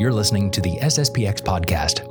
[0.00, 2.08] You're listening to the SSPX podcast.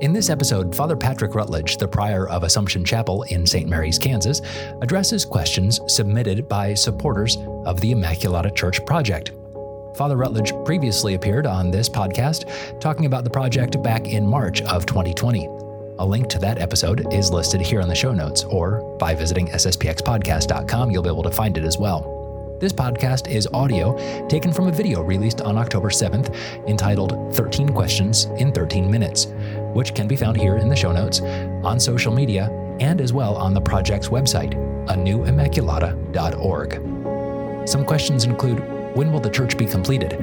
[0.00, 3.68] In this episode, Father Patrick Rutledge, the prior of Assumption Chapel in St.
[3.68, 4.40] Mary's, Kansas,
[4.80, 7.36] addresses questions submitted by supporters
[7.66, 9.32] of the Immaculata Church project.
[9.94, 14.86] Father Rutledge previously appeared on this podcast talking about the project back in March of
[14.86, 15.44] 2020.
[15.98, 19.48] A link to that episode is listed here on the show notes, or by visiting
[19.48, 22.17] sspxpodcast.com, you'll be able to find it as well.
[22.58, 23.96] This podcast is audio
[24.26, 26.34] taken from a video released on October 7th
[26.66, 29.28] entitled 13 Questions in 13 Minutes,
[29.74, 33.36] which can be found here in the show notes, on social media, and as well
[33.36, 34.54] on the project's website,
[34.86, 37.68] anewimmaculata.org.
[37.68, 38.58] Some questions include
[38.96, 40.18] When will the church be completed?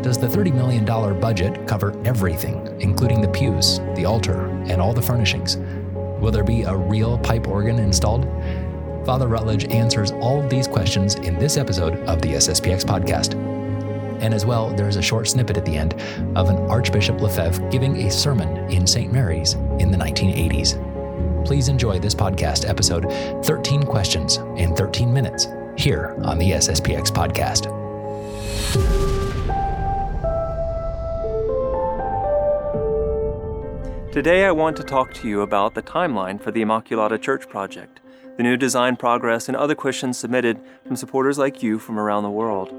[0.00, 5.02] Does the $30 million budget cover everything, including the pews, the altar, and all the
[5.02, 5.56] furnishings?
[6.20, 8.28] Will there be a real pipe organ installed?
[9.04, 13.34] Father Rutledge answers all these questions in this episode of the SSPX podcast.
[14.22, 15.94] And as well, there is a short snippet at the end
[16.36, 19.10] of an Archbishop Lefebvre giving a sermon in St.
[19.12, 21.46] Mary's in the 1980s.
[21.46, 23.10] Please enjoy this podcast episode
[23.46, 27.80] 13 Questions in 13 Minutes here on the SSPX podcast.
[34.12, 38.00] Today, I want to talk to you about the timeline for the Immaculata Church project
[38.36, 42.30] the new design progress, and other questions submitted from supporters like you from around the
[42.30, 42.74] world.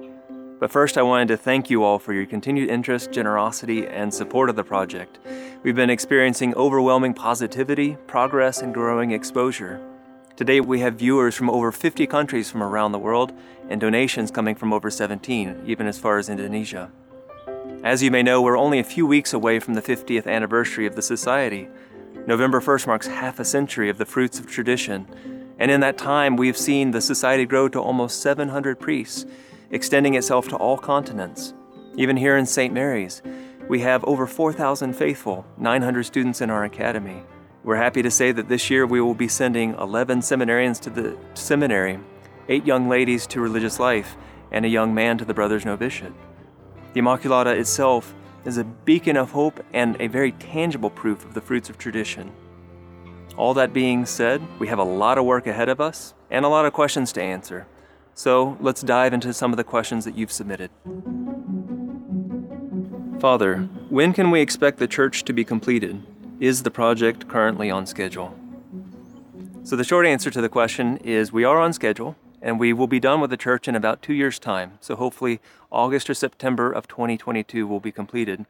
[0.59, 4.47] But first, I wanted to thank you all for your continued interest, generosity, and support
[4.47, 5.17] of the project.
[5.63, 9.81] We've been experiencing overwhelming positivity, progress, and growing exposure.
[10.35, 13.33] Today, we have viewers from over 50 countries from around the world
[13.69, 16.91] and donations coming from over 17, even as far as Indonesia.
[17.83, 20.95] As you may know, we're only a few weeks away from the 50th anniversary of
[20.95, 21.69] the Society.
[22.27, 25.07] November 1st marks half a century of the fruits of tradition,
[25.61, 29.27] and in that time, we've seen the society grow to almost 700 priests,
[29.69, 31.53] extending itself to all continents.
[31.95, 32.73] Even here in St.
[32.73, 33.21] Mary's,
[33.69, 37.21] we have over 4,000 faithful, 900 students in our academy.
[37.63, 41.15] We're happy to say that this year we will be sending 11 seminarians to the
[41.35, 41.99] seminary,
[42.49, 44.17] 8 young ladies to religious life,
[44.51, 46.13] and a young man to the Brothers Novitiate.
[46.93, 48.15] The Immaculata itself
[48.45, 52.31] is a beacon of hope and a very tangible proof of the fruits of tradition.
[53.37, 56.49] All that being said, we have a lot of work ahead of us and a
[56.49, 57.65] lot of questions to answer.
[58.13, 60.69] So let's dive into some of the questions that you've submitted.
[63.19, 66.01] Father, when can we expect the church to be completed?
[66.39, 68.35] Is the project currently on schedule?
[69.63, 72.87] So, the short answer to the question is we are on schedule and we will
[72.87, 74.79] be done with the church in about two years' time.
[74.81, 75.39] So, hopefully,
[75.71, 78.47] August or September of 2022 will be completed.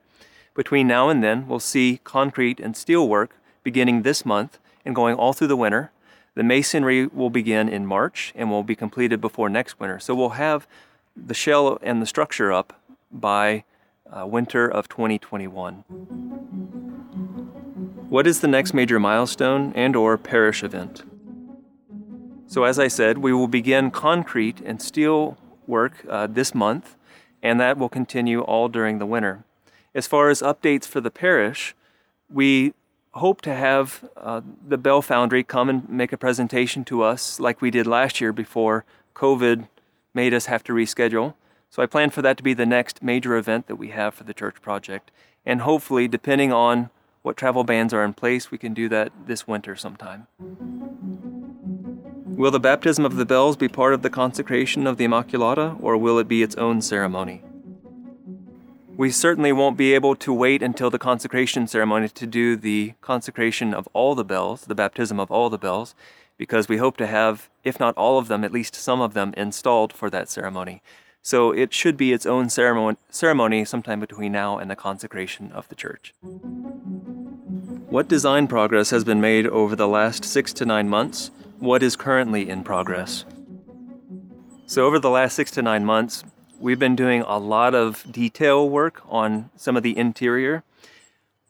[0.56, 5.16] Between now and then, we'll see concrete and steel work beginning this month and going
[5.16, 5.92] all through the winter.
[6.36, 10.00] The masonry will begin in March and will be completed before next winter.
[10.00, 10.68] So we'll have
[11.16, 12.80] the shell and the structure up
[13.12, 13.64] by
[14.10, 15.84] uh, winter of 2021.
[18.10, 21.04] What is the next major milestone and or parish event?
[22.48, 25.38] So as I said, we will begin concrete and steel
[25.68, 26.96] work uh, this month,
[27.42, 29.46] and that will continue all during the winter.
[29.96, 31.74] As far as updates for the parish,
[32.30, 32.74] we
[33.14, 37.62] hope to have uh, the Bell Foundry come and make a presentation to us like
[37.62, 38.86] we did last year before
[39.16, 39.68] COVID
[40.14, 41.34] made us have to reschedule.
[41.70, 44.24] So I plan for that to be the next major event that we have for
[44.24, 45.12] the church project.
[45.46, 46.90] And hopefully, depending on
[47.22, 50.28] what travel bans are in place, we can do that this winter sometime.
[52.26, 55.98] Will the baptism of the bells be part of the consecration of the Immaculata, or
[55.98, 57.42] will it be its own ceremony?
[59.02, 63.74] We certainly won't be able to wait until the consecration ceremony to do the consecration
[63.74, 65.96] of all the bells, the baptism of all the bells,
[66.38, 69.34] because we hope to have, if not all of them, at least some of them
[69.36, 70.84] installed for that ceremony.
[71.24, 75.68] So it should be its own ceremony, ceremony sometime between now and the consecration of
[75.70, 76.14] the church.
[77.90, 81.32] What design progress has been made over the last six to nine months?
[81.58, 83.26] What is currently in progress?
[84.68, 86.24] So, over the last six to nine months,
[86.62, 90.64] We've been doing a lot of detail work on some of the interior,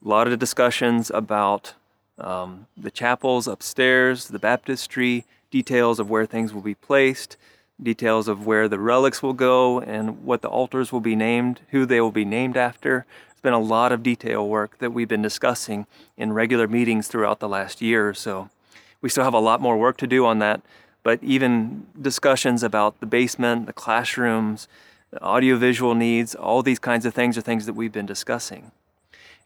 [0.05, 1.73] a lot of discussions about
[2.17, 7.35] um, the chapels upstairs, the baptistry, details of where things will be placed,
[7.83, 11.85] details of where the relics will go, and what the altars will be named, who
[11.85, 13.05] they will be named after.
[13.31, 17.41] It's been a lot of detail work that we've been discussing in regular meetings throughout
[17.41, 18.49] the last year or so.
[19.01, 20.61] We still have a lot more work to do on that,
[21.03, 24.69] but even discussions about the basement, the classrooms,
[25.21, 28.71] audiovisual needs, all these kinds of things are things that we've been discussing.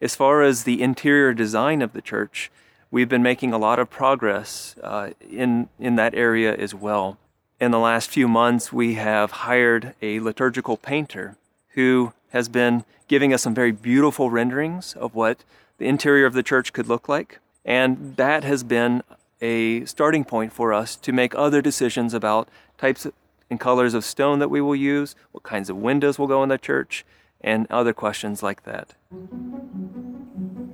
[0.00, 2.50] As far as the interior design of the church,
[2.90, 7.18] we've been making a lot of progress uh, in, in that area as well.
[7.58, 11.36] In the last few months, we have hired a liturgical painter
[11.70, 15.38] who has been giving us some very beautiful renderings of what
[15.78, 17.38] the interior of the church could look like.
[17.64, 19.02] And that has been
[19.40, 22.48] a starting point for us to make other decisions about
[22.78, 23.06] types
[23.50, 26.48] and colors of stone that we will use, what kinds of windows will go in
[26.48, 27.04] the church,
[27.40, 28.94] and other questions like that.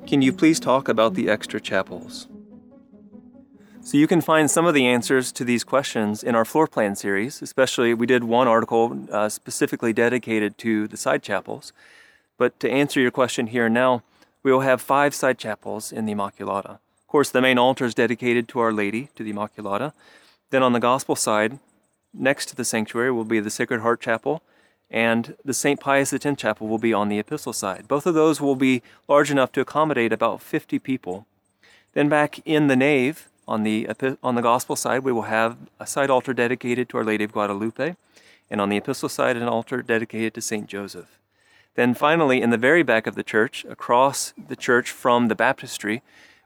[0.07, 2.29] Can you please talk about the extra chapels?
[3.85, 6.95] So you can find some of the answers to these questions in our floor plan
[6.95, 7.43] series.
[7.43, 11.73] Especially, we did one article uh, specifically dedicated to the side chapels.
[12.39, 14.03] But to answer your question here and now,
[14.45, 16.71] we will have five side chapels in the Immaculata.
[16.71, 19.93] Of course, the main altar is dedicated to Our Lady, to the Immaculata.
[20.51, 21.59] Then on the Gospel side,
[22.14, 24.43] next to the sanctuary, will be the Sacred Heart Chapel,
[24.91, 25.81] and the St.
[25.81, 27.88] Pius X Chapel will be on the Epistle side.
[27.88, 31.26] Both of those will be large enough to accommodate about 50 people.
[31.94, 33.88] Then back in the nave, on the,
[34.23, 37.32] on the Gospel side, we will have a side altar dedicated to Our Lady of
[37.32, 37.97] Guadalupe,
[38.50, 40.67] and on the Epistle side, an altar dedicated to St.
[40.67, 41.19] Joseph.
[41.75, 46.03] Then finally, in the very back of the church, across the church from the baptistry,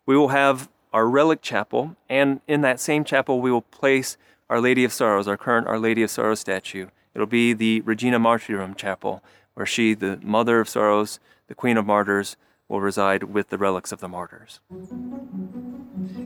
[0.06, 4.16] we will have our relic chapel, and in that same chapel, we will place
[4.48, 6.87] Our Lady of Sorrows, our current Our Lady of Sorrows statue.
[7.14, 9.20] It'll be the Regina Martyrum chapel,
[9.54, 12.37] where she, the Mother of Sorrows, the Queen of Martyrs,
[12.69, 14.60] will reside with the relics of the martyrs.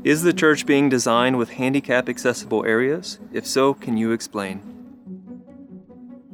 [0.04, 3.18] Is the church being designed with handicap accessible areas?
[3.32, 4.60] If so, can you explain?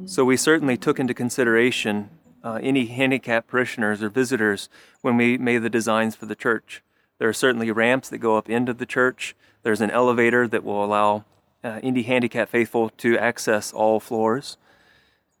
[0.05, 2.09] So, we certainly took into consideration
[2.43, 4.67] uh, any handicapped parishioners or visitors
[5.01, 6.83] when we made the designs for the church.
[7.17, 9.35] There are certainly ramps that go up into the church.
[9.63, 11.25] There's an elevator that will allow
[11.63, 14.57] uh, any handicapped faithful to access all floors.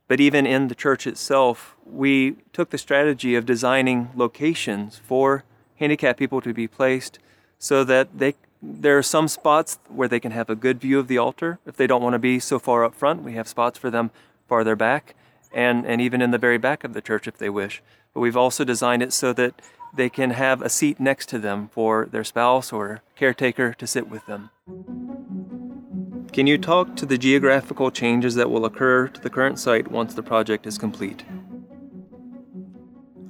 [0.07, 5.43] But even in the church itself, we took the strategy of designing locations for
[5.75, 7.19] handicapped people to be placed
[7.59, 11.07] so that they there are some spots where they can have a good view of
[11.07, 11.59] the altar.
[11.67, 14.09] If they don't want to be so far up front, we have spots for them
[14.47, 15.13] farther back
[15.53, 17.83] and, and even in the very back of the church if they wish.
[18.13, 19.61] But we've also designed it so that
[19.93, 24.09] they can have a seat next to them for their spouse or caretaker to sit
[24.09, 24.49] with them.
[26.37, 30.13] Can you talk to the geographical changes that will occur to the current site once
[30.13, 31.23] the project is complete?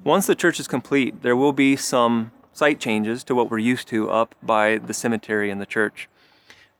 [0.03, 3.87] Once the church is complete, there will be some site changes to what we're used
[3.87, 6.09] to up by the cemetery and the church.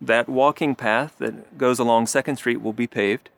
[0.02, 3.30] That walking path that goes along 2nd Street will be paved.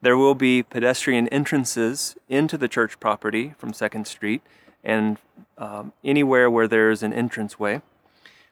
[0.00, 4.42] There will be pedestrian entrances into the church property from 2nd Street
[4.82, 5.16] and
[5.58, 7.82] um, anywhere where there's an entranceway.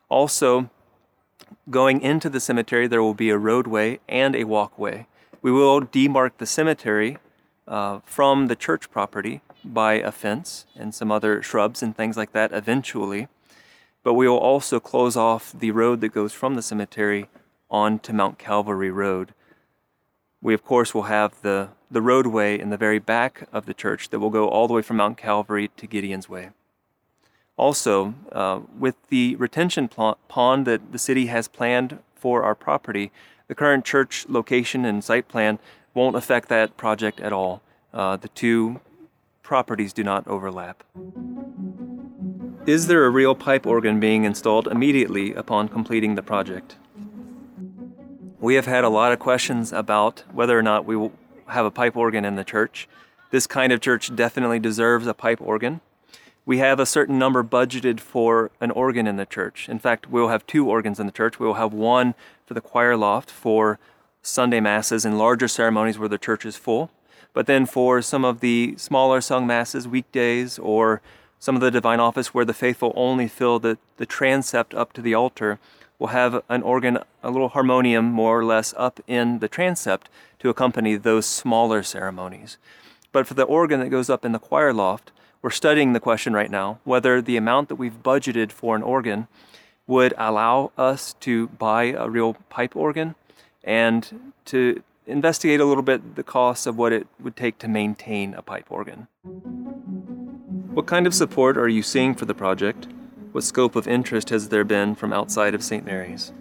[0.08, 0.70] Also,
[1.68, 5.06] going into the cemetery, there will be a roadway and a walkway.
[5.42, 7.18] We will demark the cemetery
[7.66, 12.32] uh, from the church property by a fence and some other shrubs and things like
[12.32, 13.28] that eventually.
[14.02, 17.28] But we will also close off the road that goes from the cemetery
[17.70, 19.34] onto Mount Calvary Road.
[20.42, 24.08] We, of course, will have the, the roadway in the very back of the church
[24.08, 26.50] that will go all the way from Mount Calvary to Gideon's Way.
[27.60, 33.12] Also, uh, with the retention pond that the city has planned for our property,
[33.48, 35.58] the current church location and site plan
[35.92, 37.60] won't affect that project at all.
[37.92, 38.80] Uh, the two
[39.42, 40.82] properties do not overlap.
[42.64, 46.76] Is there a real pipe organ being installed immediately upon completing the project?
[48.38, 51.12] We have had a lot of questions about whether or not we will
[51.48, 52.88] have a pipe organ in the church.
[53.30, 55.82] This kind of church definitely deserves a pipe organ.
[56.46, 59.68] We have a certain number budgeted for an organ in the church.
[59.68, 61.38] In fact, we'll have two organs in the church.
[61.38, 62.14] We will have one
[62.46, 63.78] for the choir loft for
[64.22, 66.90] Sunday masses and larger ceremonies where the church is full.
[67.32, 71.00] But then for some of the smaller sung masses, weekdays, or
[71.38, 75.02] some of the divine office where the faithful only fill the, the transept up to
[75.02, 75.58] the altar,
[75.98, 80.08] we'll have an organ, a little harmonium more or less up in the transept
[80.40, 82.58] to accompany those smaller ceremonies.
[83.12, 85.12] But for the organ that goes up in the choir loft,
[85.42, 89.26] we're studying the question right now whether the amount that we've budgeted for an organ
[89.86, 93.14] would allow us to buy a real pipe organ
[93.64, 98.34] and to investigate a little bit the cost of what it would take to maintain
[98.34, 99.08] a pipe organ.
[100.72, 102.86] What kind of support are you seeing for the project?
[103.32, 105.84] What scope of interest has there been from outside of St.
[105.84, 106.32] Mary's?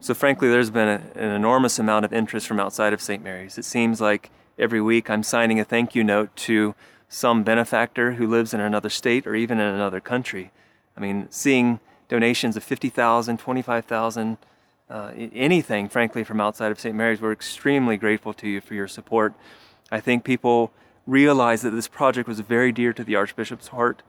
[0.00, 3.24] So, frankly, there's been a, an enormous amount of interest from outside of St.
[3.24, 3.58] Mary's.
[3.58, 6.76] It seems like every week I'm signing a thank you note to
[7.08, 10.50] some benefactor who lives in another state or even in another country.
[10.96, 14.38] I mean, seeing donations of 50,000, 25,000,
[14.88, 16.94] uh, anything, frankly, from outside of St.
[16.94, 17.20] Mary's.
[17.20, 19.34] We're extremely grateful to you for your support.
[19.90, 20.72] I think people
[21.06, 24.02] realize that this project was very dear to the Archbishop's heart,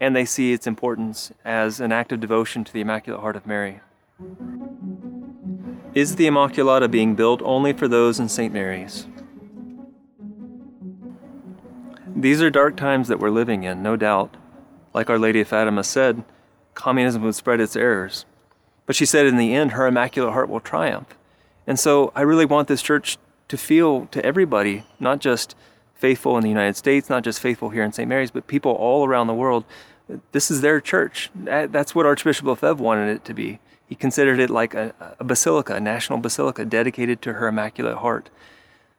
[0.00, 3.46] and they see its importance as an act of devotion to the Immaculate Heart of
[3.46, 3.80] Mary.
[5.94, 8.52] Is the Immaculata being built only for those in St.
[8.52, 9.06] Mary's?
[12.24, 14.38] These are dark times that we're living in, no doubt.
[14.94, 16.24] Like Our Lady of Fatima said,
[16.72, 18.24] communism would spread its errors.
[18.86, 21.18] But she said in the end, her Immaculate Heart will triumph.
[21.66, 25.54] And so I really want this church to feel to everybody, not just
[25.92, 28.08] faithful in the United States, not just faithful here in St.
[28.08, 29.66] Mary's, but people all around the world.
[30.32, 31.30] This is their church.
[31.34, 33.58] That's what Archbishop Lefebvre wanted it to be.
[33.86, 38.30] He considered it like a, a basilica, a national basilica dedicated to her Immaculate Heart.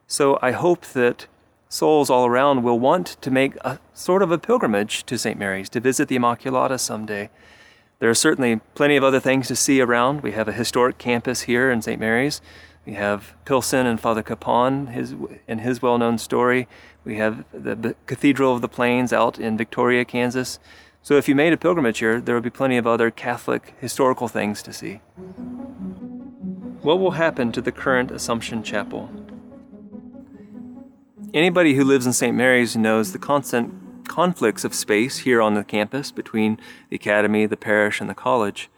[0.06, 1.26] So I hope that
[1.68, 5.38] souls all around will want to make a sort of a pilgrimage to St.
[5.38, 7.30] Mary's, to visit the Immaculata someday.
[7.98, 10.22] There are certainly plenty of other things to see around.
[10.22, 11.98] We have a historic campus here in St.
[11.98, 12.40] Mary's.
[12.84, 15.14] We have Pilsen and Father Kapaun his,
[15.48, 16.68] and his well known story.
[17.04, 20.58] We have the Cathedral of the Plains out in Victoria, Kansas.
[21.02, 24.28] So if you made a pilgrimage here, there would be plenty of other Catholic historical
[24.28, 25.00] things to see.
[26.82, 29.10] What will happen to the current Assumption Chapel?
[31.36, 32.34] Anybody who lives in St.
[32.34, 37.58] Mary's knows the constant conflicts of space here on the campus between the academy, the
[37.58, 38.70] parish, and the college.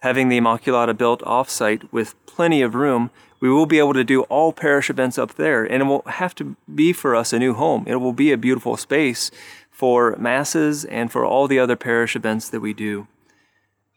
[0.00, 4.22] Having the Immaculata built off-site with plenty of room, we will be able to do
[4.22, 7.54] all parish events up there, and it will have to be for us a new
[7.54, 7.84] home.
[7.86, 9.30] It will be a beautiful space
[9.70, 13.06] for masses and for all the other parish events that we do.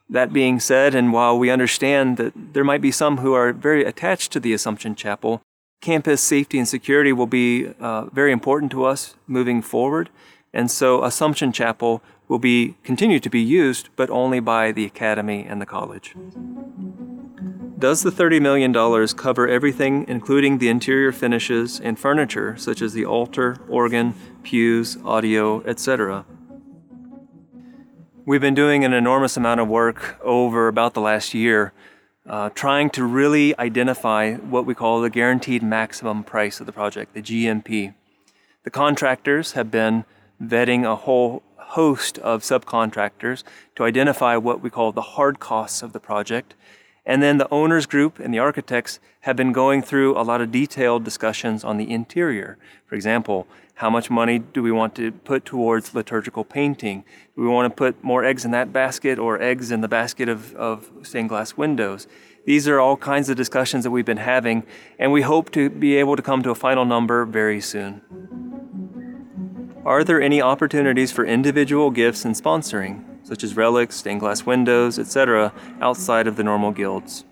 [0.07, 3.83] That being said, and while we understand that there might be some who are very
[3.83, 5.41] attached to the Assumption Chapel,
[5.83, 10.09] campus safety and security will be uh, very important to us moving forward.
[10.53, 15.45] And so Assumption Chapel will be continue to be used, but only by the academy
[15.47, 16.15] and the college.
[17.77, 18.73] Does the $30 million
[19.17, 25.61] cover everything, including the interior finishes and furniture, such as the altar, organ, pews, audio,
[25.63, 26.25] etc.?
[28.25, 31.73] We've been doing an enormous amount of work over about the last year
[32.25, 37.13] uh, trying to really identify what we call the guaranteed maximum price of the project,
[37.13, 37.93] the GMP.
[38.63, 40.05] The contractors have been
[40.41, 43.43] vetting a whole host of subcontractors
[43.75, 46.55] to identify what we call the hard costs of the project.
[47.05, 50.51] And then the owners group and the architects have been going through a lot of
[50.51, 52.57] detailed discussions on the interior.
[52.85, 57.03] For example, how much money do we want to put towards liturgical painting?
[57.35, 60.29] Do we want to put more eggs in that basket or eggs in the basket
[60.29, 62.07] of, of stained glass windows?
[62.45, 64.63] These are all kinds of discussions that we've been having,
[64.99, 68.01] and we hope to be able to come to a final number very soon.
[69.85, 74.99] Are there any opportunities for individual gifts and sponsoring, such as relics, stained glass windows,
[74.99, 77.25] etc., outside of the normal guilds?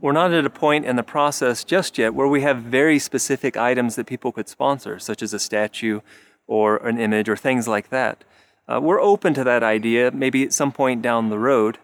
[0.00, 3.56] We're not at a point in the process just yet where we have very specific
[3.56, 6.00] items that people could sponsor, such as a statue
[6.46, 8.22] or an image or things like that.
[8.68, 11.78] Uh, we're open to that idea, maybe at some point down the road.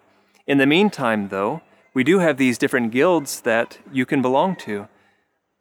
[0.47, 1.63] In the meantime, though,
[1.95, 4.89] we do have these different guilds that you can belong to.